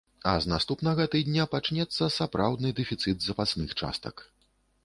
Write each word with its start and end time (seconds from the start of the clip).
А 0.29 0.31
з 0.43 0.51
наступнага 0.53 1.05
тыдня 1.15 1.45
пачнецца 1.53 2.09
сапраўдны 2.17 2.73
дэфіцыт 2.81 3.17
запасных 3.27 3.69
частак. 3.83 4.29